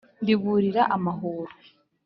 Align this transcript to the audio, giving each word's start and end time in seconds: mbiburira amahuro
mbiburira 0.21 0.81
amahuro 0.95 1.51